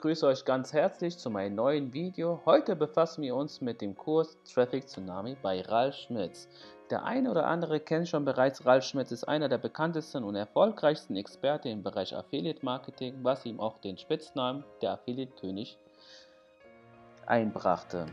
begrüße 0.00 0.26
euch 0.26 0.46
ganz 0.46 0.72
herzlich 0.72 1.18
zu 1.18 1.28
meinem 1.28 1.56
neuen 1.56 1.92
Video. 1.92 2.40
Heute 2.46 2.74
befassen 2.74 3.20
wir 3.20 3.36
uns 3.36 3.60
mit 3.60 3.82
dem 3.82 3.94
Kurs 3.94 4.38
Traffic 4.44 4.88
Tsunami 4.88 5.36
bei 5.42 5.60
Ralf 5.60 5.94
Schmitz. 5.94 6.48
Der 6.88 7.04
eine 7.04 7.30
oder 7.30 7.46
andere 7.46 7.80
kennt 7.80 8.08
schon 8.08 8.24
bereits 8.24 8.64
Ralf 8.64 8.82
Schmitz, 8.84 9.12
ist 9.12 9.24
einer 9.24 9.50
der 9.50 9.58
bekanntesten 9.58 10.24
und 10.24 10.36
erfolgreichsten 10.36 11.16
Experten 11.16 11.68
im 11.68 11.82
Bereich 11.82 12.16
Affiliate 12.16 12.64
Marketing, 12.64 13.18
was 13.22 13.44
ihm 13.44 13.60
auch 13.60 13.76
den 13.76 13.98
Spitznamen 13.98 14.64
der 14.80 14.92
Affiliate 14.92 15.32
König 15.38 15.76
einbrachte. 17.26 18.06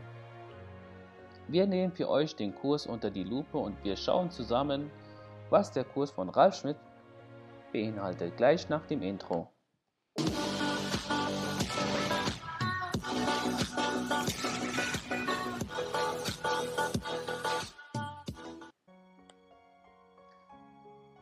Wir 1.46 1.66
nehmen 1.66 1.94
für 1.94 2.10
euch 2.10 2.36
den 2.36 2.54
Kurs 2.54 2.86
unter 2.86 3.10
die 3.10 3.24
Lupe 3.24 3.56
und 3.56 3.82
wir 3.82 3.96
schauen 3.96 4.30
zusammen, 4.30 4.90
was 5.48 5.72
der 5.72 5.84
Kurs 5.84 6.10
von 6.10 6.28
Ralf 6.28 6.56
Schmitz 6.56 6.80
beinhaltet, 7.72 8.36
gleich 8.36 8.68
nach 8.68 8.84
dem 8.84 9.00
Intro. 9.00 9.48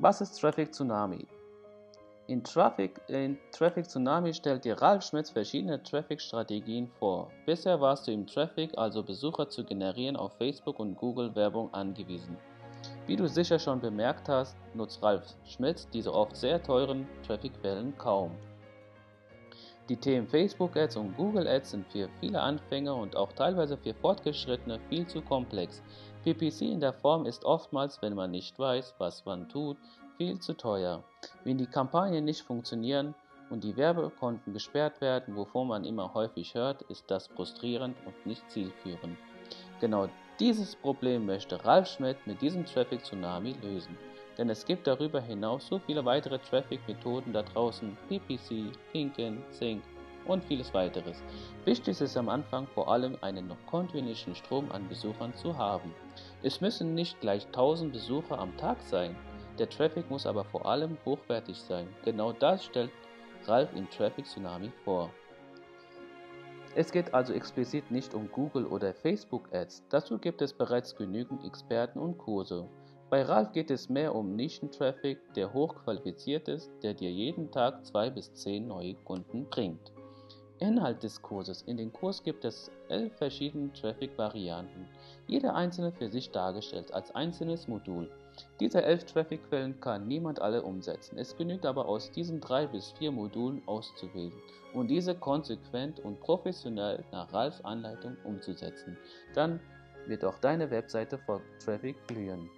Was 0.06 0.20
ist 0.20 0.40
Traffic 0.40 0.72
Tsunami? 0.72 1.26
In 2.28 2.44
Traffic, 2.44 3.00
in 3.08 3.36
Traffic 3.50 3.88
Tsunami 3.88 4.32
stellt 4.32 4.64
dir 4.64 4.80
Ralf 4.80 5.02
Schmitz 5.02 5.30
verschiedene 5.30 5.82
Traffic-Strategien 5.82 6.86
vor. 7.00 7.32
Bisher 7.44 7.80
warst 7.80 8.06
du 8.06 8.12
im 8.12 8.24
Traffic, 8.24 8.70
also 8.78 9.02
Besucher 9.02 9.48
zu 9.48 9.64
generieren, 9.64 10.14
auf 10.14 10.32
Facebook 10.38 10.78
und 10.78 10.96
Google 10.96 11.34
Werbung 11.34 11.74
angewiesen. 11.74 12.36
Wie 13.08 13.16
du 13.16 13.26
sicher 13.26 13.58
schon 13.58 13.80
bemerkt 13.80 14.28
hast, 14.28 14.56
nutzt 14.74 15.02
Ralf 15.02 15.34
Schmitz 15.44 15.88
diese 15.88 16.14
oft 16.14 16.36
sehr 16.36 16.62
teuren 16.62 17.08
Traffic-Quellen 17.26 17.98
kaum. 17.98 18.30
Die 19.88 19.96
Themen 19.96 20.28
Facebook 20.28 20.76
Ads 20.76 20.98
und 20.98 21.16
Google 21.16 21.48
Ads 21.48 21.72
sind 21.72 21.86
für 21.88 22.08
viele 22.20 22.40
Anfänger 22.40 22.94
und 22.94 23.16
auch 23.16 23.32
teilweise 23.32 23.76
für 23.76 23.94
Fortgeschrittene 23.94 24.78
viel 24.88 25.04
zu 25.08 25.20
komplex. 25.20 25.82
PPC 26.26 26.62
in 26.62 26.80
der 26.80 26.92
Form 26.92 27.24
ist 27.24 27.44
oftmals, 27.44 28.02
wenn 28.02 28.16
man 28.16 28.32
nicht 28.32 28.58
weiß, 28.58 28.96
was 28.98 29.24
man 29.24 29.48
tut, 29.48 29.76
viel 30.16 30.40
zu 30.40 30.56
teuer. 30.56 31.04
Wenn 31.44 31.56
die 31.56 31.68
Kampagnen 31.68 32.24
nicht 32.24 32.42
funktionieren 32.42 33.14
und 33.48 33.62
die 33.62 33.76
Werbekonten 33.76 34.52
gesperrt 34.52 35.00
werden, 35.00 35.36
wovon 35.36 35.68
man 35.68 35.84
immer 35.84 36.14
häufig 36.14 36.56
hört, 36.56 36.82
ist 36.82 37.08
das 37.12 37.28
frustrierend 37.28 37.96
und 38.06 38.26
nicht 38.26 38.42
zielführend. 38.50 39.16
Genau 39.80 40.08
dieses 40.40 40.74
Problem 40.74 41.26
möchte 41.26 41.64
Ralf 41.64 41.86
Schmidt 41.86 42.16
mit 42.26 42.42
diesem 42.42 42.66
Traffic 42.66 43.04
Tsunami 43.04 43.54
lösen. 43.62 43.96
Denn 44.36 44.50
es 44.50 44.64
gibt 44.64 44.88
darüber 44.88 45.20
hinaus 45.20 45.68
so 45.68 45.78
viele 45.78 46.04
weitere 46.04 46.40
Traffic-Methoden 46.40 47.32
da 47.32 47.42
draußen, 47.42 47.96
PPC, 48.08 48.72
LinkedIn, 48.92 49.44
Sync 49.52 49.80
und 50.26 50.44
vieles 50.44 50.74
weiteres. 50.74 51.22
Wichtig 51.64 52.00
ist 52.00 52.16
am 52.16 52.28
Anfang 52.28 52.66
vor 52.68 52.88
allem 52.88 53.16
einen 53.20 53.48
noch 53.48 53.64
kontinuierlichen 53.66 54.34
Strom 54.34 54.70
an 54.72 54.88
Besuchern 54.88 55.34
zu 55.34 55.56
haben. 55.56 55.94
Es 56.42 56.60
müssen 56.60 56.94
nicht 56.94 57.20
gleich 57.20 57.46
1000 57.46 57.92
Besucher 57.92 58.38
am 58.38 58.56
Tag 58.56 58.82
sein, 58.82 59.16
der 59.58 59.68
Traffic 59.70 60.10
muss 60.10 60.26
aber 60.26 60.44
vor 60.44 60.66
allem 60.66 60.98
hochwertig 61.04 61.58
sein. 61.58 61.88
Genau 62.04 62.32
das 62.32 62.64
stellt 62.64 62.90
Ralf 63.46 63.74
im 63.74 63.88
Traffic 63.90 64.26
Tsunami 64.26 64.70
vor. 64.84 65.10
Es 66.74 66.92
geht 66.92 67.14
also 67.14 67.32
explizit 67.32 67.90
nicht 67.90 68.12
um 68.12 68.30
Google 68.30 68.66
oder 68.66 68.92
Facebook 68.92 69.48
Ads, 69.54 69.84
dazu 69.88 70.18
gibt 70.18 70.42
es 70.42 70.52
bereits 70.52 70.94
genügend 70.94 71.42
Experten 71.44 71.98
und 71.98 72.18
Kurse. 72.18 72.68
Bei 73.08 73.22
Ralf 73.22 73.52
geht 73.52 73.70
es 73.70 73.88
mehr 73.88 74.14
um 74.14 74.34
Nischentraffic, 74.34 75.32
der 75.34 75.54
hochqualifiziert 75.54 76.48
ist, 76.48 76.70
der 76.82 76.92
dir 76.92 77.10
jeden 77.10 77.50
Tag 77.50 77.86
zwei 77.86 78.10
bis 78.10 78.34
zehn 78.34 78.66
neue 78.66 78.94
Kunden 78.94 79.48
bringt. 79.48 79.95
Inhalt 80.58 81.02
des 81.02 81.20
Kurses. 81.22 81.62
In 81.62 81.76
dem 81.76 81.92
Kurs 81.92 82.22
gibt 82.22 82.44
es 82.44 82.70
elf 82.88 83.14
verschiedene 83.16 83.72
Traffic-Varianten, 83.72 84.88
jede 85.26 85.54
einzelne 85.54 85.92
für 85.92 86.08
sich 86.08 86.30
dargestellt 86.30 86.92
als 86.92 87.14
einzelnes 87.14 87.68
Modul. 87.68 88.10
Diese 88.60 88.82
elf 88.82 89.04
Traffic-Quellen 89.04 89.80
kann 89.80 90.08
niemand 90.08 90.40
alle 90.40 90.62
umsetzen. 90.62 91.18
Es 91.18 91.36
genügt 91.36 91.66
aber 91.66 91.86
aus 91.86 92.10
diesen 92.10 92.40
drei 92.40 92.66
bis 92.66 92.92
vier 92.92 93.12
Modulen 93.12 93.62
auszuwählen 93.66 94.32
und 94.74 94.88
diese 94.88 95.14
konsequent 95.14 96.00
und 96.00 96.20
professionell 96.20 97.04
nach 97.12 97.32
Ralfs 97.32 97.62
Anleitung 97.62 98.16
umzusetzen. 98.24 98.96
Dann 99.34 99.60
wird 100.06 100.24
auch 100.24 100.38
deine 100.38 100.70
Webseite 100.70 101.18
vor 101.18 101.40
Traffic 101.64 101.96
blühen. 102.06 102.50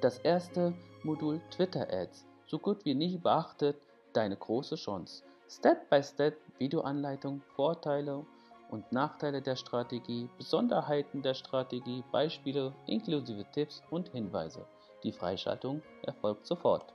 Das 0.00 0.18
erste 0.18 0.74
Modul 1.02 1.40
Twitter 1.50 1.86
Ads. 1.90 2.26
So 2.46 2.58
gut 2.58 2.84
wie 2.84 2.94
nie 2.94 3.16
beachtet 3.16 3.76
deine 4.12 4.36
große 4.36 4.76
Chance. 4.76 5.22
Step-by-Step 5.50 6.38
Videoanleitung, 6.58 7.42
Vorteile 7.56 8.24
und 8.70 8.92
Nachteile 8.92 9.42
der 9.42 9.56
Strategie, 9.56 10.28
Besonderheiten 10.38 11.22
der 11.22 11.34
Strategie, 11.34 12.04
Beispiele 12.12 12.72
inklusive 12.86 13.44
Tipps 13.52 13.82
und 13.90 14.08
Hinweise. 14.10 14.64
Die 15.02 15.10
Freischaltung 15.10 15.82
erfolgt 16.02 16.46
sofort. 16.46 16.94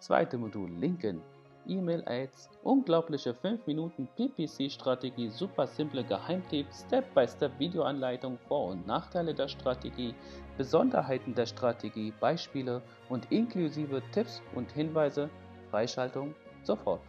Zweite 0.00 0.36
Modul 0.36 0.68
Linken 0.72 1.22
E-Mail-Ads, 1.66 2.50
unglaubliche 2.62 3.32
5 3.32 3.66
Minuten 3.66 4.06
PPC-Strategie, 4.16 5.30
super 5.30 5.66
simple 5.66 6.04
Geheimtipps, 6.04 6.84
Step-by-Step-Videoanleitung, 6.86 8.36
Vor- 8.48 8.72
und 8.72 8.86
Nachteile 8.86 9.32
der 9.32 9.48
Strategie, 9.48 10.14
Besonderheiten 10.58 11.34
der 11.34 11.46
Strategie, 11.46 12.12
Beispiele 12.20 12.82
und 13.08 13.30
inklusive 13.30 14.02
Tipps 14.12 14.42
und 14.54 14.70
Hinweise, 14.72 15.30
Freischaltung 15.72 16.34
sofort. 16.62 17.00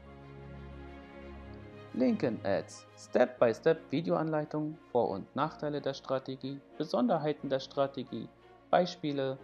Linken 1.93 2.39
Ads, 2.43 2.87
Step-by-Step-Videoanleitung, 2.97 4.77
Vor- 4.91 5.09
und 5.09 5.35
Nachteile 5.35 5.79
der 5.81 5.93
Strategie, 5.93 6.59
Besonderheiten 6.77 7.49
der 7.49 7.59
Strategie, 7.59 8.27
Beispiele, 8.71 9.37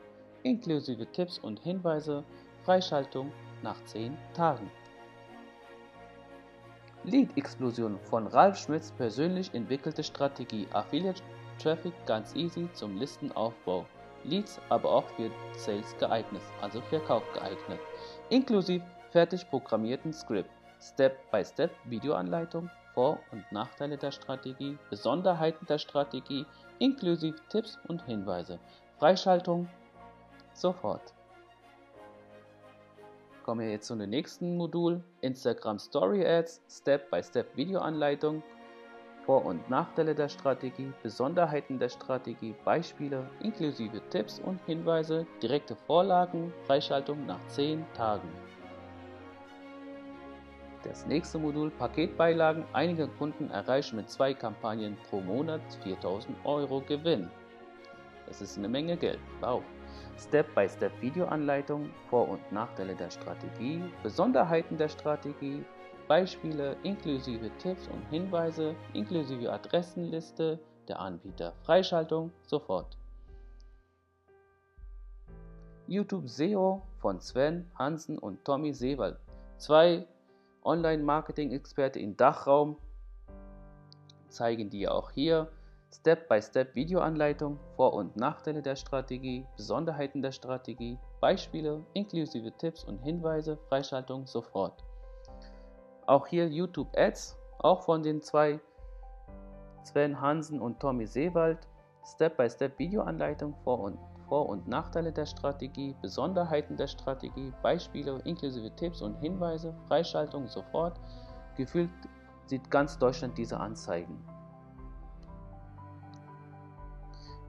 inklusive 0.43 1.05
Tipps 1.11 1.37
und 1.37 1.59
Hinweise, 1.59 2.23
Freischaltung 2.63 3.31
nach 3.61 3.83
10 3.85 4.17
Tagen. 4.33 4.71
Lead-Explosion 7.03 7.99
von 8.09 8.25
Ralf 8.27 8.57
Schmitz 8.57 8.91
persönlich 8.91 9.53
entwickelte 9.53 10.03
Strategie 10.03 10.65
Affiliate 10.71 11.21
Traffic 11.61 11.93
ganz 12.05 12.35
easy 12.35 12.69
zum 12.73 12.97
Listenaufbau. 12.97 13.85
Leads 14.23 14.59
aber 14.69 14.89
auch 14.89 15.07
für 15.15 15.29
Sales 15.55 15.95
geeignet, 15.99 16.41
also 16.61 16.81
Verkauf 16.81 17.23
geeignet. 17.33 17.79
Inklusive 18.29 18.83
fertig 19.11 19.49
programmierten 19.49 20.13
Skript, 20.13 20.49
Step-by-Step 20.81 21.71
Videoanleitung, 21.85 22.69
Vor- 22.93 23.19
und 23.31 23.49
Nachteile 23.51 23.97
der 23.97 24.11
Strategie, 24.11 24.77
Besonderheiten 24.89 25.65
der 25.65 25.77
Strategie, 25.77 26.45
inklusive 26.79 27.37
Tipps 27.49 27.77
und 27.87 28.03
Hinweise. 28.05 28.59
Freischaltung 28.97 29.67
sofort. 30.53 31.13
Kommen 33.43 33.61
wir 33.61 33.71
jetzt 33.71 33.87
zu 33.87 33.95
dem 33.95 34.09
nächsten 34.09 34.57
Modul, 34.57 35.03
Instagram 35.21 35.79
Story 35.79 36.25
Ads, 36.25 36.61
Step-by-Step 36.69 37.55
Videoanleitung, 37.55 38.43
Vor- 39.25 39.45
und 39.45 39.69
Nachteile 39.69 40.13
der 40.13 40.29
Strategie, 40.29 40.93
Besonderheiten 41.01 41.79
der 41.79 41.89
Strategie, 41.89 42.53
Beispiele 42.63 43.27
inklusive 43.41 44.01
Tipps 44.09 44.39
und 44.39 44.59
Hinweise, 44.65 45.25
direkte 45.41 45.75
Vorlagen, 45.75 46.53
Freischaltung 46.67 47.25
nach 47.25 47.45
10 47.47 47.85
Tagen. 47.93 48.29
Das 50.83 51.05
nächste 51.05 51.37
Modul 51.37 51.71
Paketbeilagen. 51.71 52.63
Einige 52.71 53.07
Kunden 53.07 53.51
erreichen 53.51 53.97
mit 53.97 54.09
zwei 54.09 54.33
Kampagnen 54.33 54.97
pro 55.09 55.19
Monat 55.19 55.61
4000 55.83 56.37
Euro 56.45 56.81
Gewinn. 56.81 57.29
Das 58.27 58.41
ist 58.41 58.57
eine 58.57 58.69
Menge 58.69 58.95
Geld. 58.95 59.19
Wow. 59.41 59.61
Step-by-Step 60.17 61.01
Videoanleitung, 61.01 61.89
Vor- 62.09 62.29
und 62.29 62.51
Nachteile 62.51 62.95
der 62.95 63.09
Strategie, 63.09 63.81
Besonderheiten 64.03 64.77
der 64.77 64.89
Strategie, 64.89 65.65
Beispiele 66.07 66.75
inklusive 66.83 67.49
Tipps 67.57 67.87
und 67.87 68.03
Hinweise, 68.09 68.75
inklusive 68.93 69.51
Adressenliste 69.51 70.59
der 70.87 70.99
Anbieter, 70.99 71.53
Freischaltung 71.63 72.31
sofort. 72.45 72.97
YouTube 75.87 76.29
SEO 76.29 76.83
von 76.99 77.19
Sven 77.19 77.69
Hansen 77.75 78.17
und 78.17 78.45
Tommy 78.45 78.73
Seewald. 78.73 79.17
Zwei 79.57 80.05
Online-Marketing-Experte 80.63 81.99
im 81.99 82.17
Dachraum. 82.17 82.77
Zeigen 84.27 84.69
dir 84.69 84.93
auch 84.93 85.11
hier. 85.11 85.51
Step-by-Step-Videoanleitung, 85.91 87.59
Vor- 87.75 87.93
und 87.93 88.15
Nachteile 88.15 88.61
der 88.61 88.75
Strategie, 88.75 89.45
Besonderheiten 89.57 90.21
der 90.21 90.31
Strategie, 90.31 90.99
Beispiele 91.19 91.83
inklusive 91.93 92.51
Tipps 92.57 92.83
und 92.83 92.99
Hinweise, 92.99 93.57
Freischaltung 93.69 94.27
sofort. 94.27 94.83
Auch 96.05 96.27
hier 96.27 96.47
YouTube 96.47 96.95
Ads, 96.95 97.37
auch 97.57 97.83
von 97.83 98.03
den 98.03 98.21
zwei 98.21 98.59
Sven 99.83 100.21
Hansen 100.21 100.61
und 100.61 100.79
Tommy 100.79 101.07
Seewald, 101.07 101.67
Step-by-Step-Videoanleitung, 102.05 103.55
Vor- 103.63 103.79
und 103.79 103.99
Vor- 104.29 104.47
und 104.47 104.67
Nachteile 104.67 105.11
der 105.11 105.25
Strategie, 105.25 105.95
Besonderheiten 106.01 106.77
der 106.77 106.87
Strategie, 106.87 107.51
Beispiele 107.63 108.21
inklusive 108.25 108.69
Tipps 108.75 109.01
und 109.01 109.15
Hinweise, 109.15 109.73
Freischaltung 109.87 110.47
sofort. 110.47 110.99
Gefühlt 111.57 111.89
sieht 112.45 112.69
ganz 112.69 112.97
Deutschland 112.97 113.37
diese 113.37 113.59
Anzeigen. 113.59 114.23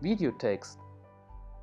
Videotext 0.01 0.81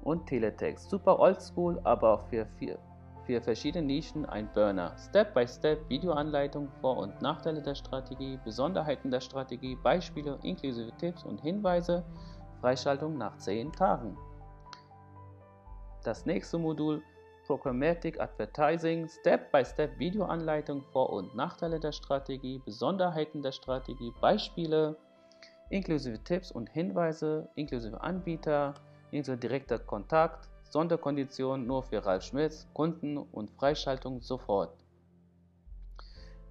und 0.04 0.28
Teletext. 0.28 0.90
Super 0.92 1.19
oldschool, 1.19 1.81
aber 1.84 2.14
auch 2.14 2.24
für, 2.28 2.46
für, 2.60 2.78
für 3.25 3.42
verschiedene 3.42 3.88
Nischen 3.88 4.25
ein 4.28 4.48
Burner. 4.54 4.96
Step-by-Step 4.98 5.80
-Step 5.80 5.90
Videoanleitung, 5.90 6.69
Vor- 6.80 6.98
und 6.98 7.19
Nachteile 7.24 7.64
der 7.64 7.74
Strategie, 7.74 8.40
Besonderheiten 8.46 9.10
der 9.10 9.22
Strategie, 9.22 9.75
Beispiele 9.75 10.38
inklusive 10.44 10.92
Tipps 10.98 11.24
und 11.24 11.42
Hinweise, 11.42 12.04
Freischaltung 12.62 13.18
nach 13.18 13.36
10 13.38 13.72
Tagen. 13.72 14.16
Das 16.07 16.25
nächste 16.25 16.57
Modul 16.57 17.04
Programmatic 17.45 18.18
Advertising, 18.21 19.09
Step-by-Step 19.09 19.92
-Step 19.92 20.00
Videoanleitung, 20.00 20.81
Vor- 20.94 21.12
und 21.12 21.36
Nachteile 21.36 21.81
der 21.81 21.92
Strategie, 21.92 22.62
Besonderheiten 22.63 23.42
der 23.42 23.51
Strategie, 23.51 24.13
Beispiele, 24.21 24.95
inklusive 25.69 26.18
Tipps 26.24 26.50
und 26.50 26.69
Hinweise, 26.69 27.50
inklusive 27.56 28.00
Anbieter, 28.00 28.74
inklusive 29.12 29.36
direkter 29.36 29.80
Kontakt, 29.80 30.48
Sonderkonditionen 30.69 31.68
nur 31.68 31.83
für 31.83 32.06
Ralf 32.06 32.24
Schmitz, 32.24 32.69
Kunden 32.74 33.18
und 33.18 33.51
Freischaltung 33.51 34.21
sofort. 34.21 34.86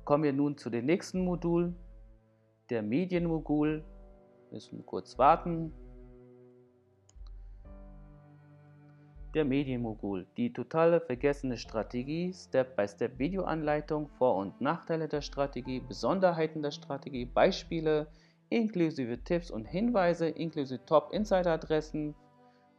Kommen 0.04 0.24
wir 0.24 0.34
nun 0.34 0.58
zu 0.58 0.68
dem 0.68 0.84
nächsten 0.84 1.24
Modul, 1.24 1.74
der 2.68 2.82
Medienmogul. 2.82 3.82
Müssen 4.50 4.84
kurz 4.84 5.16
warten. 5.16 5.72
Der 9.36 9.44
Medienmogul, 9.44 10.26
die 10.38 10.50
totale 10.50 10.98
vergessene 10.98 11.58
Strategie, 11.58 12.32
Step-by-Step 12.32 13.18
Videoanleitung, 13.18 14.08
Vor- 14.08 14.36
und 14.36 14.62
Nachteile 14.62 15.08
der 15.08 15.20
Strategie, 15.20 15.80
Besonderheiten 15.80 16.62
der 16.62 16.70
Strategie, 16.70 17.26
Beispiele, 17.26 18.06
inklusive 18.48 19.22
Tipps 19.24 19.50
und 19.50 19.66
Hinweise, 19.66 20.26
inklusive 20.26 20.82
Top-Insider-Adressen 20.86 22.14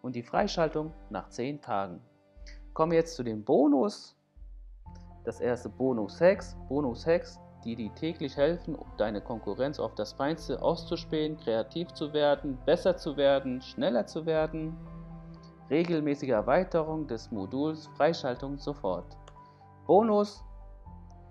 und 0.02 0.16
die 0.16 0.24
Freischaltung 0.24 0.94
nach 1.12 1.30
10 1.30 1.62
Tagen. 1.62 2.02
Kommen 2.74 2.92
wir 2.92 2.98
jetzt 2.98 3.18
zu 3.18 3.24
dem 3.24 3.44
Bonus. 3.44 4.18
Das 5.26 5.40
erste 5.40 5.70
Bonus-Hacks. 5.70 6.58
Bonus-Hacks, 6.70 7.40
die 7.66 7.76
dir 7.76 7.94
täglich 7.94 8.36
helfen, 8.36 8.80
deine 8.98 9.22
Konkurrenz 9.22 9.80
auf 9.80 9.94
das 9.94 10.14
Feinste 10.14 10.60
auszuspähen, 10.60 11.38
kreativ 11.38 11.94
zu 11.94 12.14
werden, 12.14 12.58
besser 12.66 12.98
zu 12.98 13.16
werden, 13.16 13.62
schneller 13.62 14.08
zu 14.08 14.26
werden. 14.26 14.76
Regelmäßige 15.70 16.30
Erweiterung 16.30 17.08
des 17.08 17.30
Moduls 17.30 17.88
Freischaltung 17.98 18.58
sofort. 18.58 19.18
Bonus 19.86 20.44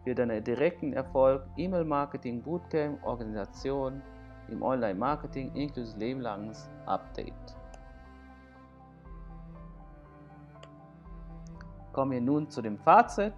für 0.04 0.14
deinen 0.14 0.44
direkten 0.44 0.92
Erfolg 0.92 1.42
E-Mail-Marketing 1.56 2.42
Bootcamp 2.42 3.02
Organisation 3.04 4.02
im 4.48 4.62
Online-Marketing 4.62 5.54
inklusive 5.54 5.98
lebenslanges 5.98 6.68
Update. 6.84 7.56
Kommen 11.92 12.12
wir 12.12 12.20
nun 12.20 12.50
zu 12.50 12.60
dem 12.60 12.78
Fazit. 12.78 13.32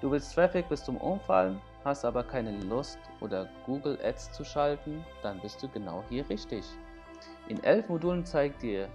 Du 0.00 0.10
willst 0.10 0.34
Traffic 0.34 0.66
bis 0.70 0.82
zum 0.82 0.96
Umfallen, 0.96 1.60
hast 1.86 2.04
aber 2.04 2.24
keine 2.24 2.50
Lust 2.62 2.98
oder 3.20 3.48
Google 3.64 3.96
Ads 4.02 4.32
zu 4.32 4.44
schalten, 4.44 5.04
dann 5.22 5.40
bist 5.40 5.62
du 5.62 5.68
genau 5.68 6.02
hier 6.08 6.28
richtig. 6.28 6.64
In 7.48 7.62
elf 7.62 7.88
Modulen 7.88 8.26
zeigt 8.26 8.60
dir 8.62 8.88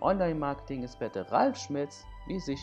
Online-Marketing-Experte 0.00 1.30
Ralf 1.30 1.58
Schmitz, 1.58 2.04
wie 2.26 2.40
sich, 2.40 2.58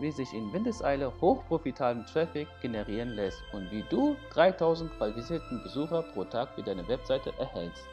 wie 0.00 0.10
sich 0.10 0.32
in 0.32 0.50
Windeseile 0.54 1.12
hochprofitablen 1.20 2.06
Traffic 2.06 2.48
generieren 2.62 3.10
lässt 3.10 3.42
und 3.52 3.70
wie 3.70 3.84
du 3.90 4.16
3000 4.30 4.90
qualifizierten 4.96 5.62
Besucher 5.62 6.02
pro 6.02 6.24
Tag 6.24 6.48
für 6.54 6.62
deine 6.62 6.88
Webseite 6.88 7.34
erhältst. 7.38 7.86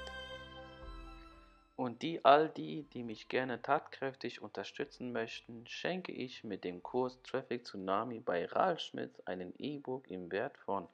Und 1.75 2.03
die 2.03 2.23
all 2.23 2.49
die, 2.49 2.83
die 2.83 3.01
mich 3.03 3.29
gerne 3.29 3.59
tatkräftig 3.61 4.43
unterstützen 4.43 5.11
möchten, 5.11 5.65
schenke 5.65 6.11
ich 6.11 6.43
mit 6.43 6.63
dem 6.63 6.83
Kurs 6.83 7.19
Traffic 7.23 7.65
Tsunami 7.65 8.19
bei 8.19 8.45
Ralf 8.45 8.79
Schmitz 8.79 9.19
einen 9.25 9.55
E-Book 9.57 10.07
im 10.07 10.31
Wert 10.31 10.55
von 10.59 10.87